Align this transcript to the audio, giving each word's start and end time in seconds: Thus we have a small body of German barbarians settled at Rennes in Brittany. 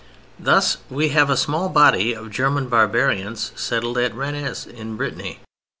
Thus 0.39 0.77
we 0.89 1.09
have 1.09 1.29
a 1.29 1.37
small 1.37 1.69
body 1.69 2.11
of 2.15 2.31
German 2.31 2.69
barbarians 2.69 3.51
settled 3.55 3.99
at 3.99 4.15
Rennes 4.15 4.65
in 4.65 4.97
Brittany. 4.97 5.41